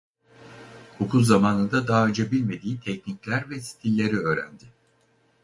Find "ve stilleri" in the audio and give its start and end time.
3.49-4.17